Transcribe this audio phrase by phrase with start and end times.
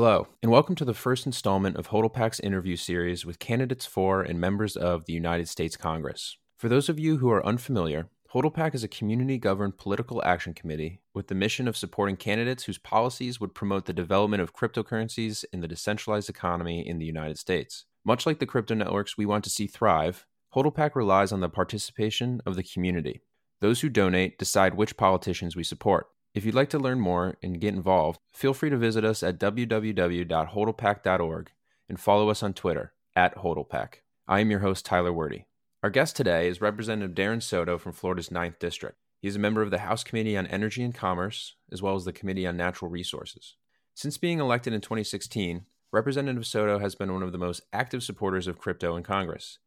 [0.00, 4.40] Hello, and welcome to the first installment of HODLPAC's interview series with candidates for and
[4.40, 6.36] members of the United States Congress.
[6.56, 11.00] For those of you who are unfamiliar, HODLPAC is a community governed political action committee
[11.14, 15.62] with the mission of supporting candidates whose policies would promote the development of cryptocurrencies in
[15.62, 17.84] the decentralized economy in the United States.
[18.04, 22.40] Much like the crypto networks we want to see thrive, HODLPAC relies on the participation
[22.46, 23.20] of the community.
[23.60, 26.06] Those who donate decide which politicians we support.
[26.38, 29.40] If you'd like to learn more and get involved, feel free to visit us at
[29.40, 31.50] www.hodlpac.org
[31.88, 33.94] and follow us on Twitter at HODLPAC.
[34.28, 35.46] I am your host, Tyler Wordy.
[35.82, 38.96] Our guest today is Representative Darren Soto from Florida's 9th District.
[39.20, 42.04] He is a member of the House Committee on Energy and Commerce, as well as
[42.04, 43.56] the Committee on Natural Resources.
[43.94, 48.46] Since being elected in 2016, Representative Soto has been one of the most active supporters
[48.46, 49.58] of crypto in Congress.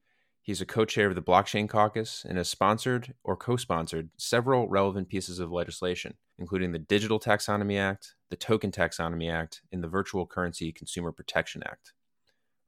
[0.41, 4.69] He's a co chair of the Blockchain Caucus and has sponsored or co sponsored several
[4.69, 9.87] relevant pieces of legislation, including the Digital Taxonomy Act, the Token Taxonomy Act, and the
[9.87, 11.93] Virtual Currency Consumer Protection Act.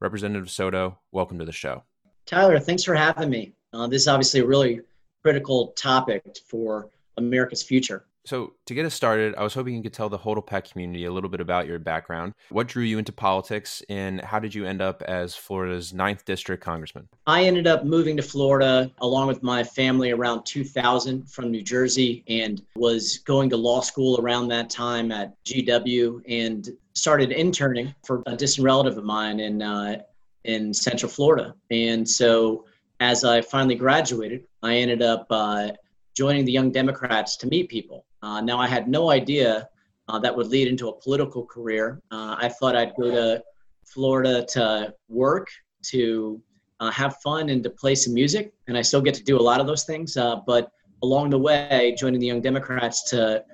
[0.00, 1.82] Representative Soto, welcome to the show.
[2.24, 3.52] Tyler, thanks for having me.
[3.72, 4.80] Uh, this is obviously a really
[5.22, 8.04] critical topic for America's future.
[8.26, 11.12] So, to get us started, I was hoping you could tell the HODLPAC community a
[11.12, 12.32] little bit about your background.
[12.48, 16.64] What drew you into politics, and how did you end up as Florida's ninth District
[16.64, 17.06] Congressman?
[17.26, 22.24] I ended up moving to Florida along with my family around 2000 from New Jersey
[22.26, 28.22] and was going to law school around that time at GW and started interning for
[28.26, 30.00] a distant relative of mine in, uh,
[30.44, 31.54] in Central Florida.
[31.70, 32.64] And so,
[33.00, 35.72] as I finally graduated, I ended up uh,
[36.14, 38.06] joining the Young Democrats to meet people.
[38.22, 39.68] Uh, now, I had no idea
[40.08, 42.00] uh, that would lead into a political career.
[42.10, 43.42] Uh, I thought I'd go to
[43.84, 45.48] Florida to work,
[45.82, 46.40] to
[46.80, 48.52] uh, have fun, and to play some music.
[48.68, 50.16] And I still get to do a lot of those things.
[50.16, 50.70] Uh, but
[51.02, 53.44] along the way, joining the Young Democrats to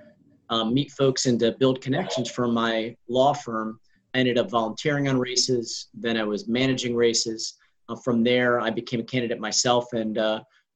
[0.50, 3.81] um, meet folks and to build connections for my law firm,
[4.14, 5.88] I ended up volunteering on races.
[5.94, 7.55] Then I was managing races.
[7.88, 10.19] Uh, from there, I became a candidate myself and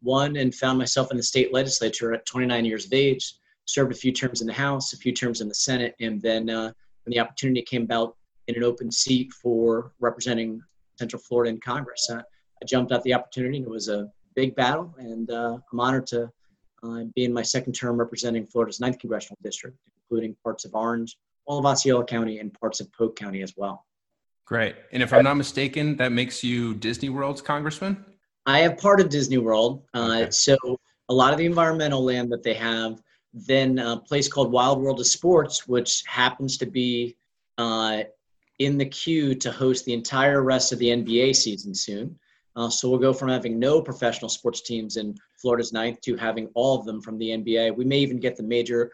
[0.05, 3.35] won and found myself in the state legislature at 29 years of age.
[3.67, 6.51] Served a few terms in the House, a few terms in the Senate, and then
[6.51, 6.71] uh,
[7.05, 10.61] when the opportunity came about in an open seat for representing
[10.99, 13.57] Central Florida in Congress, uh, I jumped at the opportunity.
[13.57, 16.31] And it was a big battle, and uh, I'm honored to
[16.83, 21.17] uh, be in my second term representing Florida's 9th congressional district, including parts of Orange,
[21.47, 23.87] all of Osceola County, and parts of Polk County as well.
[24.47, 24.77] Great.
[24.93, 28.05] And if I'm not mistaken, that makes you Disney World's congressman?
[28.47, 29.83] I have part of Disney World.
[29.95, 30.31] Uh, okay.
[30.31, 30.57] So
[31.09, 35.01] a lot of the environmental land that they have, then a place called Wide World
[35.01, 37.17] of Sports, which happens to be
[37.59, 38.03] uh,
[38.59, 42.19] in the queue to host the entire rest of the NBA season soon.
[42.57, 46.49] Uh, so we'll go from having no professional sports teams in Florida's ninth to having
[46.55, 47.77] all of them from the NBA.
[47.77, 48.93] We may even get the major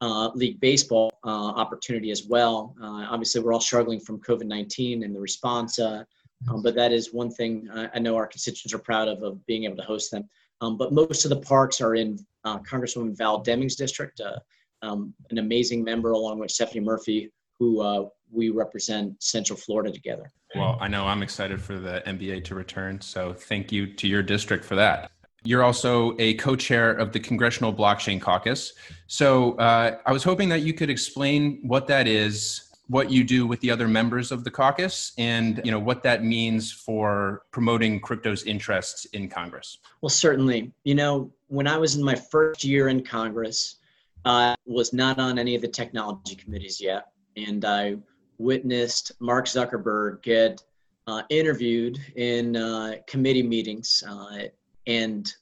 [0.00, 2.76] uh, league baseball uh, opportunity as well.
[2.80, 6.04] Uh, obviously, we're all struggling from COVID 19 and the response uh,
[6.46, 9.44] um, but that is one thing I, I, know our constituents are proud of, of
[9.46, 10.28] being able to host them.
[10.60, 14.38] Um, but most of the parks are in uh, Congresswoman Val Demings' district, uh,
[14.82, 20.32] um, an amazing member along with Stephanie Murphy, who uh, we represent Central Florida together.
[20.54, 23.00] Well, I know I'm excited for the NBA to return.
[23.00, 25.10] So thank you to your district for that.
[25.44, 28.74] You're also a co chair of the Congressional Blockchain Caucus.
[29.06, 33.46] So uh, I was hoping that you could explain what that is, what you do
[33.46, 38.00] with the other members of the caucus and you know what that means for promoting
[38.00, 39.78] crypto's interests in congress.
[40.00, 40.72] Well certainly.
[40.84, 43.76] You know when i was in my first year in congress
[44.24, 47.06] i was not on any of the technology committees yet
[47.36, 47.96] and i
[48.38, 50.62] witnessed mark zuckerberg get
[51.06, 54.40] uh, interviewed in uh, committee meetings uh,
[54.86, 55.32] and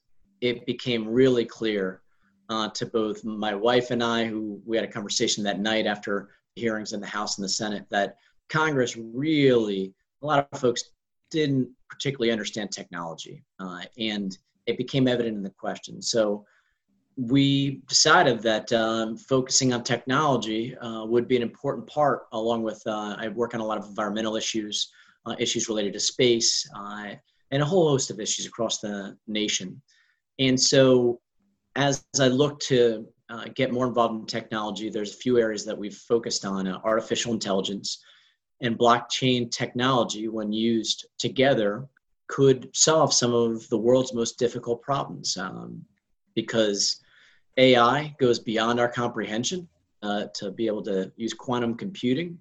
[0.41, 2.03] it became really clear
[2.49, 6.31] uh, to both my wife and I, who we had a conversation that night after
[6.57, 8.17] hearings in the House and the Senate that
[8.49, 10.91] Congress really, a lot of folks
[11.31, 16.03] didn't particularly understand technology, uh, and it became evident in the question.
[16.03, 16.45] So
[17.17, 22.83] we decided that um, focusing on technology uh, would be an important part, along with
[22.87, 24.91] uh, I work on a lot of environmental issues,
[25.25, 27.15] uh, issues related to space, uh,
[27.51, 29.81] and a whole host of issues across the nation.
[30.39, 31.21] And so,
[31.75, 35.77] as I look to uh, get more involved in technology, there's a few areas that
[35.77, 37.99] we've focused on uh, artificial intelligence
[38.61, 41.87] and blockchain technology, when used together,
[42.29, 45.85] could solve some of the world's most difficult problems um,
[46.35, 47.01] because
[47.57, 49.69] AI goes beyond our comprehension
[50.03, 52.39] uh, to be able to use quantum computing.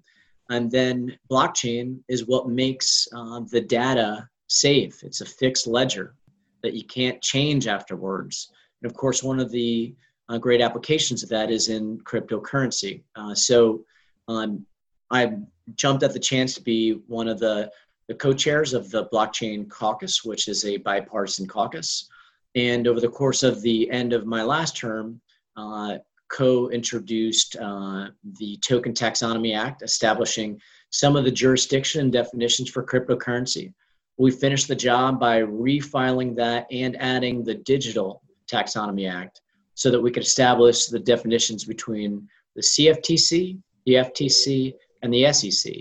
[0.50, 5.02] And then blockchain is what makes uh, the data safe.
[5.02, 6.14] It's a fixed ledger
[6.62, 8.50] that you can't change afterwards.
[8.82, 9.94] And of course, one of the
[10.28, 13.02] uh, great applications of that is in cryptocurrency.
[13.14, 13.84] Uh, so,
[14.28, 14.66] um,
[15.10, 15.36] I
[15.74, 17.70] jumped at the chance to be one of the,
[18.08, 22.08] the co chairs of the Blockchain Caucus, which is a bipartisan caucus.
[22.54, 25.20] And over the course of the end of my last term,
[25.56, 25.98] uh,
[26.28, 28.08] co introduced uh,
[28.38, 33.72] the Token Taxonomy Act, establishing some of the jurisdiction and definitions for cryptocurrency.
[34.18, 39.42] We finished the job by refiling that and adding the Digital Taxonomy Act
[39.76, 42.26] so that we could establish the definitions between
[42.56, 45.72] the CFTC, the FTC, and the SEC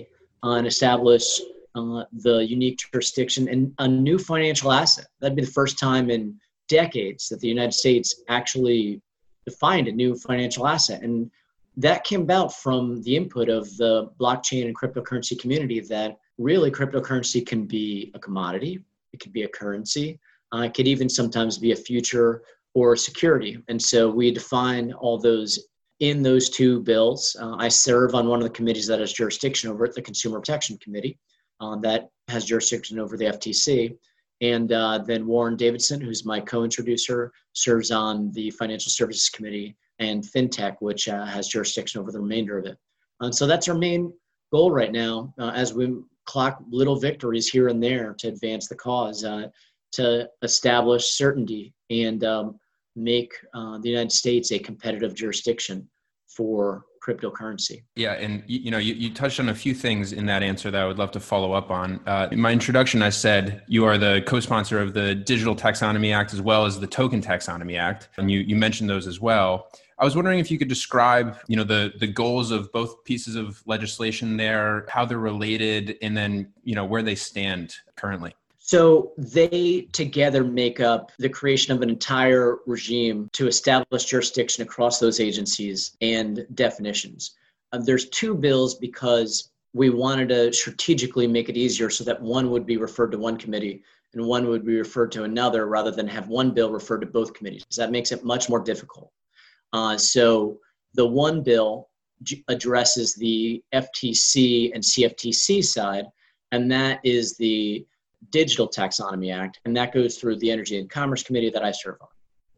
[0.43, 1.41] uh, and establish
[1.75, 5.07] uh, the unique jurisdiction and a new financial asset.
[5.19, 6.37] That'd be the first time in
[6.67, 9.01] decades that the United States actually
[9.45, 11.01] defined a new financial asset.
[11.01, 11.31] And
[11.77, 17.45] that came about from the input of the blockchain and cryptocurrency community that really cryptocurrency
[17.45, 18.83] can be a commodity,
[19.13, 20.19] it could be a currency,
[20.53, 22.41] uh, it could even sometimes be a future
[22.75, 23.57] or security.
[23.67, 25.67] And so we define all those
[26.01, 27.35] in those two bills.
[27.39, 30.39] Uh, I serve on one of the committees that has jurisdiction over it, the Consumer
[30.39, 31.17] Protection Committee,
[31.61, 33.97] uh, that has jurisdiction over the FTC.
[34.41, 39.77] And uh, then Warren Davidson, who's my co introducer, serves on the Financial Services Committee
[39.99, 42.77] and FinTech, which uh, has jurisdiction over the remainder of it.
[43.21, 44.13] And so that's our main
[44.51, 45.95] goal right now uh, as we
[46.25, 49.47] clock little victories here and there to advance the cause, uh,
[49.93, 52.59] to establish certainty and um,
[52.95, 55.87] make uh, the United States a competitive jurisdiction
[56.27, 57.83] for cryptocurrency.
[57.95, 60.81] Yeah, and you, know, you, you, touched on a few things in that answer that
[60.81, 61.99] I would love to follow up on.
[62.07, 66.33] Uh, in my introduction, I said you are the co-sponsor of the Digital Taxonomy Act
[66.33, 69.67] as well as the Token Taxonomy Act, and you you mentioned those as well.
[69.97, 73.35] I was wondering if you could describe, you know, the the goals of both pieces
[73.35, 78.33] of legislation there, how they're related, and then you know where they stand currently.
[78.67, 84.97] So they together make up the creation of an entire regime to establish jurisdiction across
[84.97, 87.35] those agencies and definitions.
[87.71, 92.49] Uh, there's two bills because we wanted to strategically make it easier so that one
[92.49, 93.83] would be referred to one committee
[94.15, 97.35] and one would be referred to another rather than have one bill referred to both
[97.35, 97.63] committees.
[97.77, 99.11] That makes it much more difficult.
[99.73, 100.57] Uh, so
[100.95, 101.89] the one bill
[102.47, 106.05] addresses the FTC and CFTC side,
[106.51, 107.85] and that is the
[108.31, 111.97] Digital Taxonomy Act, and that goes through the Energy and Commerce Committee that I serve
[112.01, 112.07] on.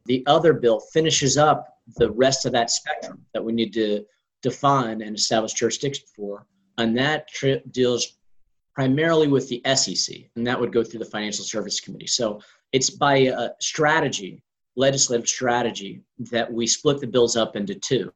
[0.05, 1.67] The other bill finishes up
[1.97, 4.05] the rest of that spectrum that we need to
[4.41, 6.45] define and establish jurisdiction for,
[6.77, 7.27] and that
[7.71, 8.17] deals
[8.73, 12.07] primarily with the SEC, and that would go through the Financial Services Committee.
[12.07, 12.39] So
[12.71, 14.43] it's by a strategy,
[14.75, 18.13] legislative strategy, that we split the bills up into two.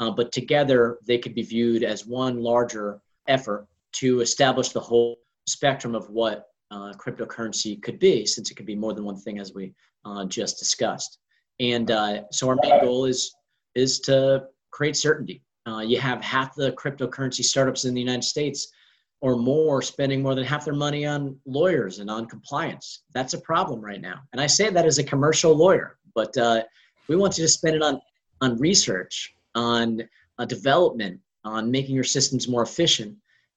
[0.00, 5.18] Uh, but together, they could be viewed as one larger effort to establish the whole
[5.46, 9.38] spectrum of what uh, cryptocurrency could be, since it could be more than one thing,
[9.38, 9.74] as we
[10.04, 11.18] uh, just discussed.
[11.58, 13.34] And uh, so our main goal is
[13.74, 15.42] is to create certainty.
[15.66, 18.72] Uh, you have half the cryptocurrency startups in the United States
[19.20, 23.02] or more spending more than half their money on lawyers and on compliance.
[23.12, 24.20] That's a problem right now.
[24.32, 26.62] And I say that as a commercial lawyer, but uh,
[27.08, 28.00] we want you to spend it on
[28.40, 30.02] on research, on
[30.38, 33.16] uh, development, on making your systems more efficient.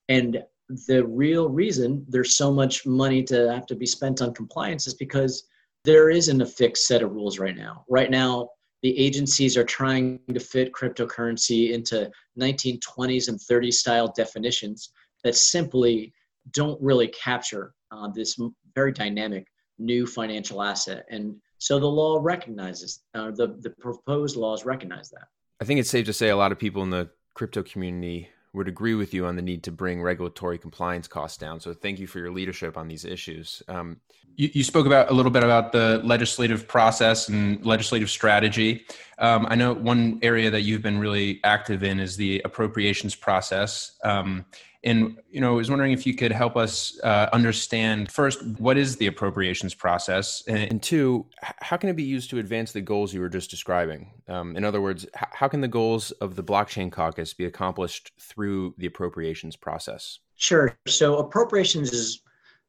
[0.09, 0.44] And
[0.87, 4.93] the real reason there's so much money to have to be spent on compliance is
[4.93, 5.47] because
[5.83, 7.83] there isn't a fixed set of rules right now.
[7.89, 8.49] Right now,
[8.81, 14.91] the agencies are trying to fit cryptocurrency into 1920s and 30s style definitions
[15.23, 16.13] that simply
[16.51, 18.37] don't really capture uh, this
[18.75, 19.47] very dynamic
[19.80, 21.06] new financial asset.
[21.09, 25.27] And so the law recognizes, uh, the, the proposed laws recognize that.
[25.61, 28.68] I think it's safe to say a lot of people in the crypto community would
[28.68, 31.60] agree with you on the need to bring regulatory compliance costs down.
[31.60, 33.64] So thank you for your leadership on these issues.
[33.68, 34.00] Um,
[34.36, 38.86] you, you, spoke about a little bit about the legislative process and legislative strategy.
[39.19, 43.98] Um, I know one area that you've been really active in is the appropriations process.
[44.04, 44.45] Um,
[44.83, 48.78] and you know, I was wondering if you could help us uh, understand first what
[48.78, 52.81] is the appropriations process, and, and, two, how can it be used to advance the
[52.81, 54.11] goals you were just describing?
[54.28, 58.75] Um, in other words, how can the goals of the blockchain caucus be accomplished through
[58.78, 60.19] the appropriations process?
[60.35, 60.78] Sure.
[60.87, 62.21] So appropriations is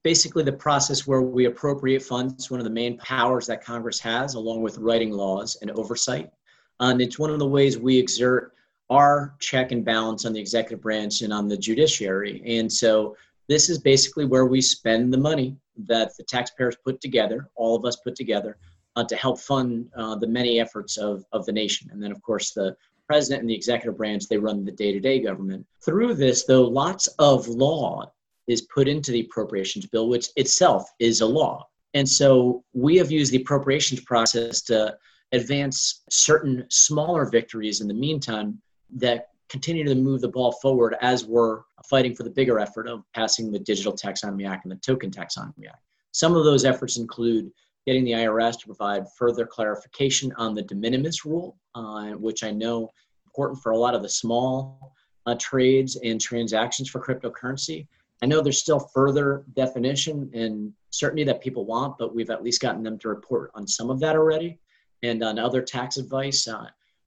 [0.05, 2.51] basically the process where we appropriate funds.
[2.51, 6.31] One of the main powers that Congress has, along with writing laws and oversight,
[6.79, 8.53] and it's one of the ways we exert
[8.91, 12.43] our check and balance on the executive branch and on the judiciary.
[12.47, 13.17] And so
[13.49, 17.85] this is basically where we spend the money that the taxpayers put together, all of
[17.85, 18.59] us put together,
[18.97, 21.89] uh, to help fund uh, the many efforts of, of the nation.
[21.93, 22.77] And then, of course, the
[23.07, 25.67] president and the executive branch, they run the day to day government.
[25.85, 28.13] Through this, though, lots of law
[28.47, 31.67] is put into the appropriations bill, which itself is a law.
[31.95, 34.97] And so we have used the appropriations process to
[35.33, 38.61] advance certain smaller victories in the meantime
[38.95, 43.05] that continue to move the ball forward as we're fighting for the bigger effort of
[43.15, 45.83] passing the Digital Taxonomy Act and the Token Taxonomy Act.
[46.13, 47.51] Some of those efforts include
[47.87, 52.51] getting the IRS to provide further clarification on the de minimis rule, uh, which I
[52.51, 52.91] know
[53.27, 54.95] important for a lot of the small
[55.27, 57.87] uh, trades and transactions for cryptocurrency.
[58.23, 62.61] I know there's still further definition and certainty that people want, but we've at least
[62.61, 64.59] gotten them to report on some of that already.
[65.03, 66.67] And on other tax advice, uh,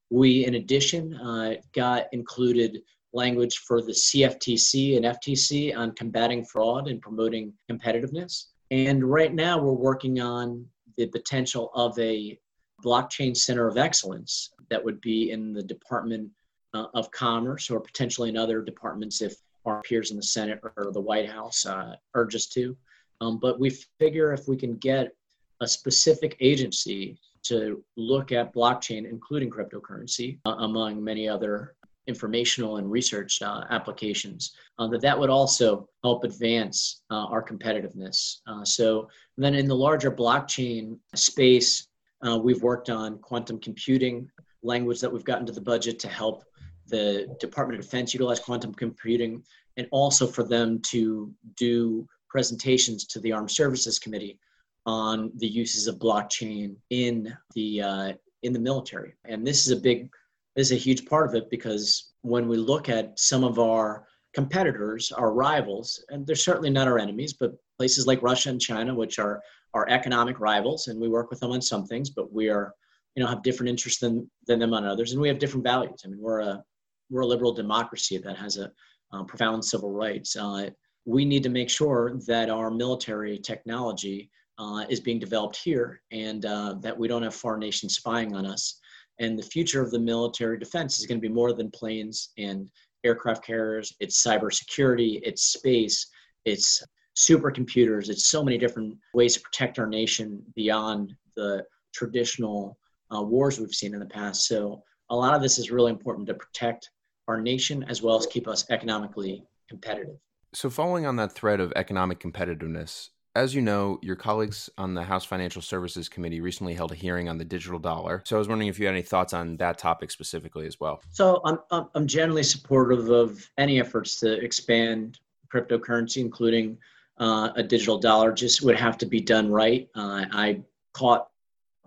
[0.09, 2.81] we, in addition, uh, got included
[3.13, 8.45] language for the CFTC and FTC on combating fraud and promoting competitiveness.
[8.71, 10.65] And right now, we're working on
[10.97, 12.37] the potential of a
[12.83, 16.29] blockchain center of excellence that would be in the Department
[16.73, 19.35] uh, of Commerce or potentially in other departments if
[19.65, 22.75] our peers in the Senate or the White House uh, urge us to.
[23.19, 25.15] Um, but we figure if we can get
[25.61, 31.75] a specific agency to look at blockchain, including cryptocurrency, uh, among many other
[32.07, 38.37] informational and research uh, applications, uh, that that would also help advance uh, our competitiveness.
[38.47, 41.87] Uh, so then in the larger blockchain space,
[42.25, 44.29] uh, we've worked on quantum computing
[44.63, 46.43] language that we've gotten to the budget to help
[46.87, 49.43] the Department of Defense utilize quantum computing
[49.75, 54.39] and also for them to do presentations to the Armed Services Committee
[54.87, 58.13] on the uses of blockchain in the uh,
[58.43, 59.13] in the military.
[59.25, 60.09] And this is a big,
[60.55, 64.07] this is a huge part of it because when we look at some of our
[64.33, 68.95] competitors, our rivals, and they're certainly not our enemies, but places like Russia and China,
[68.95, 69.41] which are
[69.73, 72.73] our economic rivals, and we work with them on some things, but we are,
[73.15, 76.01] you know, have different interests than than them on others, and we have different values.
[76.05, 76.63] I mean, we're a
[77.09, 78.71] we're a liberal democracy that has a
[79.11, 80.35] um, profound civil rights.
[80.35, 80.69] Uh,
[81.05, 86.45] we need to make sure that our military technology uh, is being developed here and
[86.45, 88.79] uh, that we don't have foreign nations spying on us.
[89.19, 92.69] And the future of the military defense is going to be more than planes and
[93.03, 96.07] aircraft carriers, it's cybersecurity, it's space,
[96.45, 96.83] it's
[97.15, 102.77] supercomputers, it's so many different ways to protect our nation beyond the traditional
[103.15, 104.45] uh, wars we've seen in the past.
[104.45, 106.89] So a lot of this is really important to protect
[107.27, 110.17] our nation as well as keep us economically competitive.
[110.53, 115.03] So, following on that thread of economic competitiveness, as you know, your colleagues on the
[115.03, 118.23] House Financial Services Committee recently held a hearing on the digital dollar.
[118.25, 121.03] So I was wondering if you had any thoughts on that topic specifically as well.
[121.11, 121.59] So I'm,
[121.93, 125.19] I'm generally supportive of any efforts to expand
[125.53, 126.79] cryptocurrency, including
[127.19, 129.87] uh, a digital dollar, just would have to be done right.
[129.93, 130.61] Uh, I
[130.93, 131.27] caught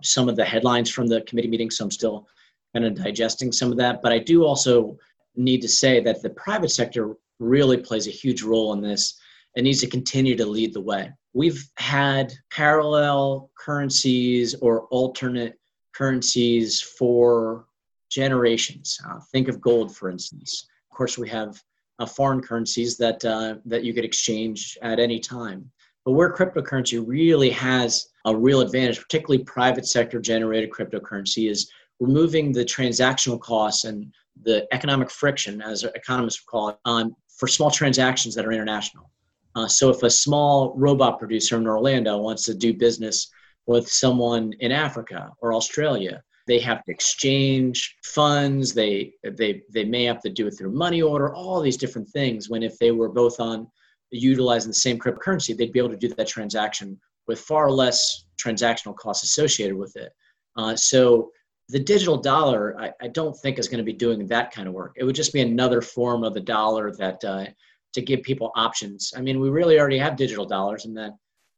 [0.02, 2.28] some of the headlines from the committee meeting, so I'm still
[2.72, 4.02] kind of digesting some of that.
[4.02, 4.96] But I do also
[5.34, 9.19] need to say that the private sector really plays a huge role in this
[9.56, 11.12] and needs to continue to lead the way.
[11.32, 15.58] We've had parallel currencies or alternate
[15.94, 17.66] currencies for
[18.10, 18.98] generations.
[19.08, 20.66] Uh, think of gold, for instance.
[20.90, 21.62] Of course, we have
[21.98, 25.70] uh, foreign currencies that uh, that you could exchange at any time.
[26.04, 32.52] But where cryptocurrency really has a real advantage, particularly private sector generated cryptocurrency, is removing
[32.52, 37.70] the transactional costs and the economic friction, as economists would call it, um, for small
[37.70, 39.10] transactions that are international.
[39.54, 43.30] Uh, so if a small robot producer in Orlando wants to do business
[43.66, 48.72] with someone in Africa or Australia, they have to exchange funds.
[48.72, 51.34] They they they may have to do it through money order.
[51.34, 52.48] All these different things.
[52.48, 53.68] When if they were both on
[54.10, 58.96] utilizing the same cryptocurrency, they'd be able to do that transaction with far less transactional
[58.96, 60.12] costs associated with it.
[60.56, 61.30] Uh, so
[61.68, 64.74] the digital dollar, I, I, don't think is going to be doing that kind of
[64.74, 64.94] work.
[64.96, 67.44] It would just be another form of the dollar that uh,
[67.92, 69.12] to give people options.
[69.16, 71.12] I mean, we really already have digital dollars, and that.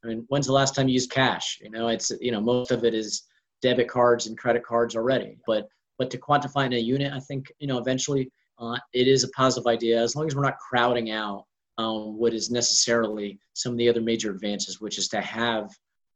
[0.04, 1.60] I mean, when's the last time you used cash?
[1.62, 3.22] You know, it's you know most of it is
[3.60, 5.38] debit cards and credit cards already.
[5.46, 9.24] But but to quantify in a unit, I think you know eventually uh, it is
[9.24, 11.44] a positive idea as long as we're not crowding out
[11.78, 15.70] um, what is necessarily some of the other major advances, which is to have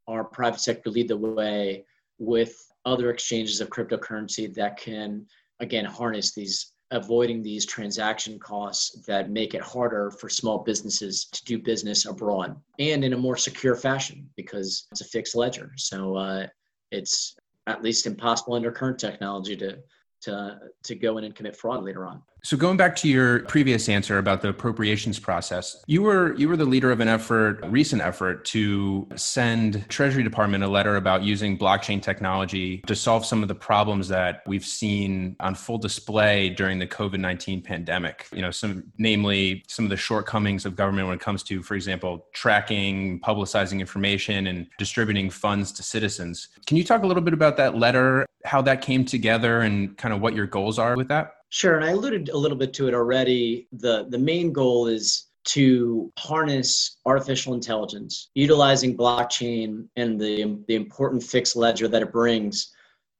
[0.09, 1.85] our private sector lead the way
[2.19, 2.55] with
[2.85, 5.27] other exchanges of cryptocurrency that can
[5.61, 11.45] again harness these avoiding these transaction costs that make it harder for small businesses to
[11.45, 15.73] do business abroad and in a more secure fashion because it's a fixed ledger.
[15.77, 16.47] So uh,
[16.93, 19.79] it's at least impossible under current technology to
[20.23, 22.23] to to go in and commit fraud later on.
[22.47, 26.57] So going back to your previous answer about the appropriations process, you were you were
[26.57, 31.25] the leader of an effort, a recent effort to send Treasury Department a letter about
[31.25, 36.49] using blockchain technology to solve some of the problems that we've seen on full display
[36.51, 38.29] during the COVID-19 pandemic.
[38.33, 41.75] You know, some namely some of the shortcomings of government when it comes to, for
[41.75, 46.51] example, tracking, publicizing information and distributing funds to citizens.
[46.65, 50.15] Can you talk a little bit about that letter, how that came together and kind
[50.15, 51.36] of what your goals are with that?
[51.57, 53.67] Sure, and I alluded a little bit to it already.
[53.73, 61.23] The the main goal is to harness artificial intelligence, utilizing blockchain and the, the important
[61.23, 62.75] fixed ledger that it brings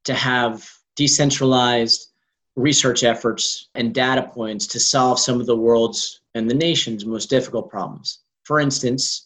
[0.05, 2.09] to have decentralized
[2.57, 7.31] research efforts and data points to solve some of the world's and the nation's most
[7.31, 8.19] difficult problems.
[8.45, 9.26] For instance,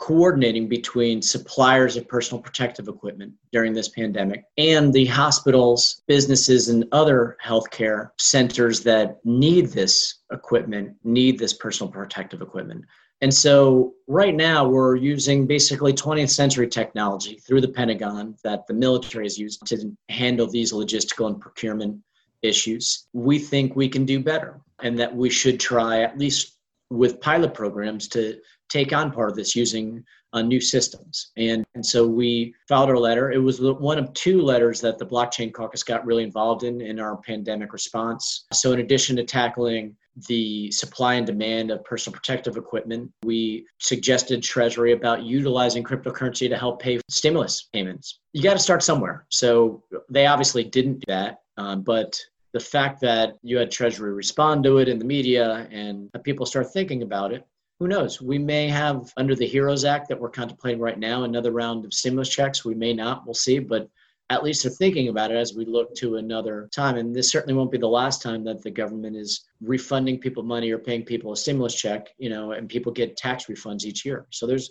[0.00, 6.86] coordinating between suppliers of personal protective equipment during this pandemic and the hospitals, businesses, and
[6.90, 12.82] other healthcare centers that need this equipment, need this personal protective equipment.
[13.20, 18.72] And so, right now, we're using basically 20th century technology through the Pentagon that the
[18.72, 22.00] military has used to handle these logistical and procurement
[22.40, 23.06] issues.
[23.12, 26.56] We think we can do better and that we should try, at least
[26.88, 28.40] with pilot programs, to
[28.70, 31.32] take on part of this using uh, new systems.
[31.36, 33.32] And, and so we filed our letter.
[33.32, 37.00] It was one of two letters that the Blockchain Caucus got really involved in in
[37.00, 38.46] our pandemic response.
[38.52, 39.96] So, in addition to tackling
[40.28, 46.56] the supply and demand of personal protective equipment, we suggested Treasury about utilizing cryptocurrency to
[46.56, 48.20] help pay stimulus payments.
[48.32, 49.26] You got to start somewhere.
[49.30, 52.20] So, they obviously didn't do that, um, but
[52.52, 56.72] the fact that you had Treasury respond to it in the media and people start
[56.72, 57.46] thinking about it
[57.80, 58.20] who knows?
[58.20, 61.94] We may have, under the HEROES Act that we're contemplating right now, another round of
[61.94, 62.62] stimulus checks.
[62.62, 63.58] We may not, we'll see.
[63.58, 63.88] But
[64.28, 66.98] at least they're thinking about it as we look to another time.
[66.98, 70.70] And this certainly won't be the last time that the government is refunding people money
[70.70, 74.26] or paying people a stimulus check, you know, and people get tax refunds each year.
[74.30, 74.70] So there's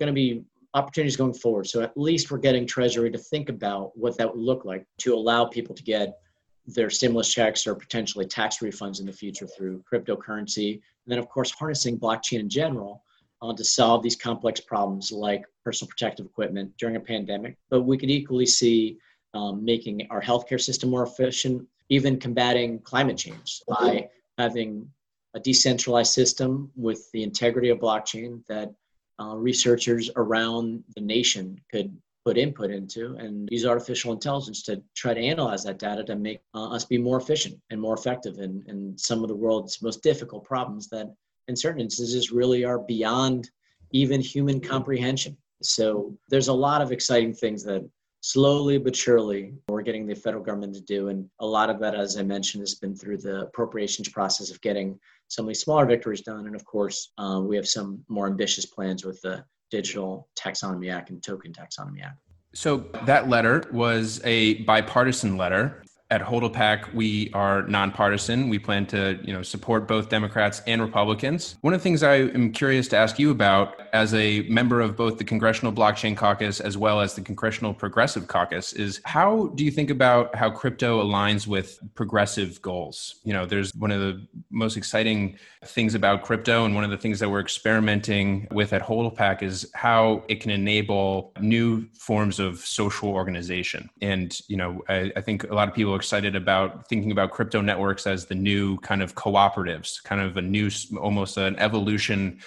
[0.00, 0.42] going to be
[0.74, 1.68] opportunities going forward.
[1.68, 5.14] So at least we're getting Treasury to think about what that would look like to
[5.14, 6.18] allow people to get
[6.66, 10.74] their stimulus checks or potentially tax refunds in the future through cryptocurrency.
[10.74, 13.02] And then, of course, harnessing blockchain in general
[13.42, 17.56] uh, to solve these complex problems like personal protective equipment during a pandemic.
[17.70, 18.98] But we could equally see
[19.34, 24.88] um, making our healthcare system more efficient, even combating climate change by having
[25.34, 28.72] a decentralized system with the integrity of blockchain that
[29.20, 35.14] uh, researchers around the nation could put input into and use artificial intelligence to try
[35.14, 38.62] to analyze that data to make uh, us be more efficient and more effective in,
[38.66, 41.12] in some of the world's most difficult problems that
[41.48, 43.50] in certain instances really are beyond
[43.92, 45.36] even human comprehension.
[45.62, 47.88] So there's a lot of exciting things that
[48.22, 51.08] slowly but surely we're getting the federal government to do.
[51.08, 54.60] And a lot of that as i mentioned has been through the appropriations process of
[54.60, 56.46] getting some of these smaller victories done.
[56.46, 61.10] And of course uh, we have some more ambitious plans with the Digital Taxonomy Act
[61.10, 62.18] and Token Taxonomy Act.
[62.52, 68.48] So that letter was a bipartisan letter at HODLPAC, we are nonpartisan.
[68.48, 71.56] We plan to, you know, support both Democrats and Republicans.
[71.60, 74.96] One of the things I am curious to ask you about, as a member of
[74.96, 79.64] both the Congressional Blockchain Caucus as well as the Congressional Progressive Caucus, is how do
[79.64, 83.20] you think about how crypto aligns with progressive goals?
[83.22, 86.96] You know, there's one of the most exciting things about crypto, and one of the
[86.96, 92.58] things that we're experimenting with at HODLPAC is how it can enable new forms of
[92.58, 93.88] social organization.
[94.02, 97.60] And you know, I, I think a lot of people excited about thinking about crypto
[97.60, 102.40] networks as the new kind of cooperatives, kind of a new, almost an evolution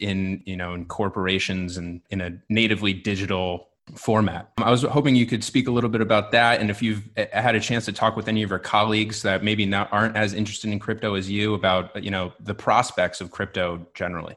[0.00, 4.52] in you know in corporations and in a natively digital format.
[4.58, 7.26] I was hoping you could speak a little bit about that, and if you've eh,
[7.32, 10.32] had a chance to talk with any of your colleagues that maybe not aren't as
[10.32, 14.36] interested in crypto as you about you know the prospects of crypto generally.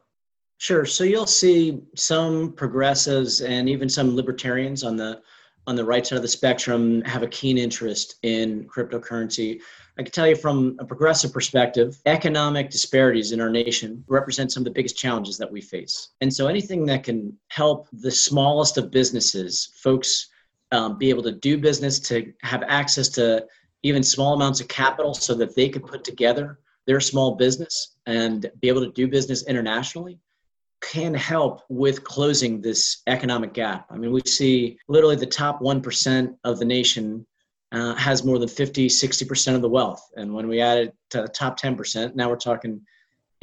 [0.58, 0.86] Sure.
[0.86, 5.22] So you'll see some progressives and even some libertarians on the
[5.66, 9.62] on the right side of the spectrum have a keen interest in cryptocurrency.
[9.98, 14.62] I can tell you from a progressive perspective, economic disparities in our nation represent some
[14.62, 16.10] of the biggest challenges that we face.
[16.22, 20.30] And so anything that can help the smallest of businesses, folks
[20.72, 23.46] um, be able to do business, to have access to
[23.84, 28.50] even small amounts of capital so that they could put together their small business and
[28.60, 30.20] be able to do business internationally
[30.92, 33.86] can help with closing this economic gap.
[33.90, 37.26] I mean, we see literally the top 1% of the nation
[37.72, 40.08] uh, has more than 50, 60% of the wealth.
[40.16, 42.82] And when we add it to the top 10%, now we're talking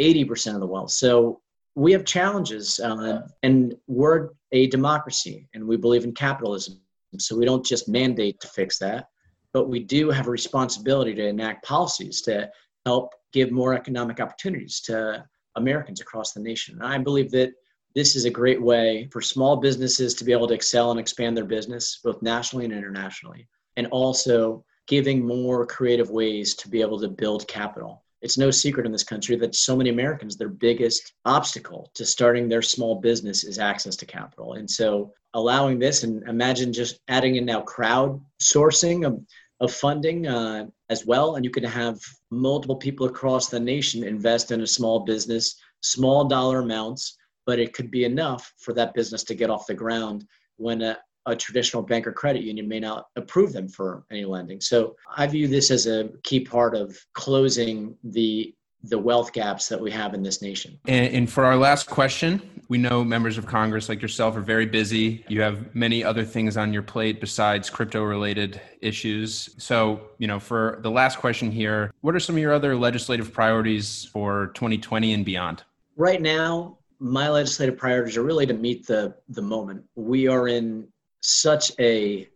[0.00, 0.90] 80% of the wealth.
[0.90, 1.40] So
[1.74, 6.80] we have challenges, uh, and we're a democracy, and we believe in capitalism.
[7.18, 9.08] So we don't just mandate to fix that,
[9.52, 12.50] but we do have a responsibility to enact policies to
[12.86, 15.24] help give more economic opportunities to
[15.56, 16.76] Americans across the nation.
[16.76, 17.52] And I believe that
[17.94, 21.36] this is a great way for small businesses to be able to excel and expand
[21.36, 27.00] their business, both nationally and internationally, and also giving more creative ways to be able
[27.00, 28.04] to build capital.
[28.22, 32.48] It's no secret in this country that so many Americans, their biggest obstacle to starting
[32.48, 34.54] their small business is access to capital.
[34.54, 39.20] And so allowing this, and imagine just adding in now crowd sourcing of,
[39.60, 41.36] of funding, uh, as well.
[41.36, 41.98] And you can have
[42.30, 47.72] multiple people across the nation invest in a small business, small dollar amounts, but it
[47.72, 50.26] could be enough for that business to get off the ground
[50.56, 54.60] when a, a traditional bank or credit union may not approve them for any lending.
[54.60, 59.78] So I view this as a key part of closing the the wealth gaps that
[59.78, 60.78] we have in this nation.
[60.88, 64.64] And, and, for our last question, we know members of Congress like yourself are very
[64.64, 65.24] busy.
[65.26, 69.56] You have many other things on your plate besides crypto related issues.
[69.58, 73.32] So, you know, for the last question here, what are some of your other legislative
[73.32, 75.64] priorities for 2020 and beyond?
[75.96, 79.84] Right now, my legislative priorities are really to meet the the moment.
[79.96, 80.86] We are in
[81.22, 82.28] such a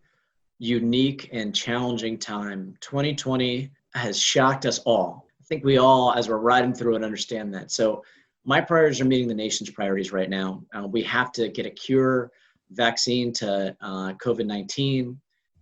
[0.59, 2.77] unique and challenging time.
[2.81, 7.53] 2020 has shocked us all I think we all, as we're riding through it, understand
[7.53, 7.71] that.
[7.71, 8.03] So
[8.45, 10.63] my priorities are meeting the nation's priorities right now.
[10.75, 12.31] Uh, we have to get a cure,
[12.71, 15.19] vaccine to uh, COVID 19.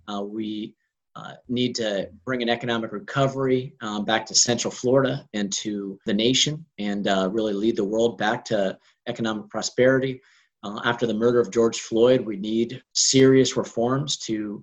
[0.09, 0.75] Uh, we
[1.15, 6.15] uh, need to bring an economic recovery um, back to Central Florida and to the
[6.15, 10.21] nation and uh, really lead the world back to economic prosperity.
[10.65, 14.63] Uh, after the murder of George Floyd, we need serious reforms to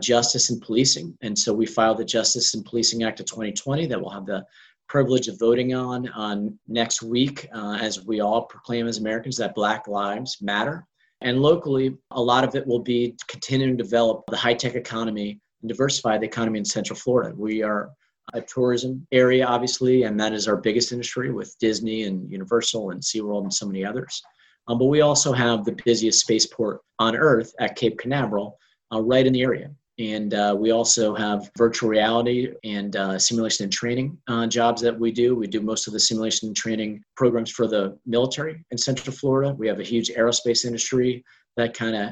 [0.00, 1.16] justice and policing.
[1.22, 4.44] And so we filed the Justice and Policing Act of 2020 that we'll have the
[4.88, 9.54] privilege of voting on on next week uh, as we all proclaim as Americans that
[9.54, 10.86] Black Lives Matter.
[11.20, 15.40] And locally, a lot of it will be continuing to develop the high tech economy
[15.62, 17.34] and diversify the economy in Central Florida.
[17.36, 17.90] We are
[18.34, 23.02] a tourism area, obviously, and that is our biggest industry with Disney and Universal and
[23.02, 24.22] SeaWorld and so many others.
[24.68, 28.58] Um, but we also have the busiest spaceport on Earth at Cape Canaveral,
[28.92, 29.70] uh, right in the area.
[29.98, 34.98] And uh, we also have virtual reality and uh, simulation and training uh, jobs that
[34.98, 35.34] we do.
[35.34, 39.52] We do most of the simulation and training programs for the military in Central Florida.
[39.54, 41.24] We have a huge aerospace industry
[41.56, 42.10] that kind of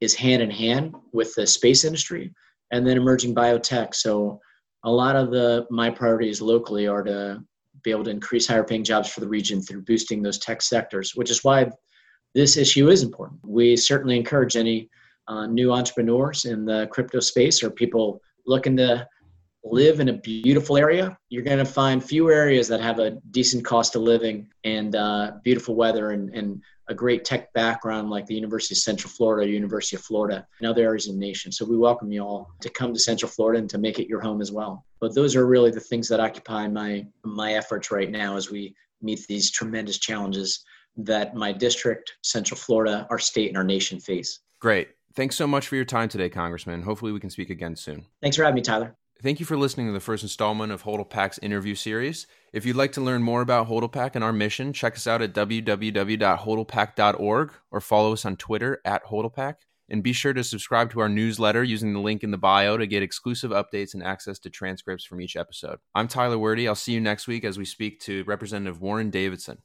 [0.00, 2.32] is hand in hand with the space industry
[2.70, 3.94] and then emerging biotech.
[3.94, 4.40] So
[4.84, 7.44] a lot of the my priorities locally are to
[7.82, 11.14] be able to increase higher paying jobs for the region through boosting those tech sectors,
[11.14, 11.70] which is why
[12.34, 13.40] this issue is important.
[13.44, 14.88] We certainly encourage any
[15.30, 19.06] uh, new entrepreneurs in the crypto space or people looking to
[19.62, 23.64] live in a beautiful area, you're going to find few areas that have a decent
[23.64, 28.34] cost of living and uh, beautiful weather and, and a great tech background like the
[28.34, 31.52] University of Central Florida, University of Florida, and other areas of the nation.
[31.52, 34.20] So we welcome you all to come to Central Florida and to make it your
[34.20, 34.84] home as well.
[34.98, 38.74] But those are really the things that occupy my my efforts right now as we
[39.00, 40.64] meet these tremendous challenges
[40.96, 44.40] that my district, Central Florida, our state, and our nation face.
[44.58, 44.88] Great.
[45.14, 46.82] Thanks so much for your time today, Congressman.
[46.82, 48.06] Hopefully, we can speak again soon.
[48.22, 48.96] Thanks for having me, Tyler.
[49.22, 52.26] Thank you for listening to the first installment of HODLPAC's interview series.
[52.54, 55.34] If you'd like to learn more about HODLPAC and our mission, check us out at
[55.34, 59.56] www.hodlpac.org or follow us on Twitter at HODLPAC.
[59.90, 62.86] And be sure to subscribe to our newsletter using the link in the bio to
[62.86, 65.80] get exclusive updates and access to transcripts from each episode.
[65.94, 66.66] I'm Tyler Werde.
[66.66, 69.58] I'll see you next week as we speak to Representative Warren Davidson.